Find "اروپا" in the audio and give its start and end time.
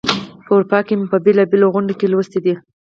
0.55-0.79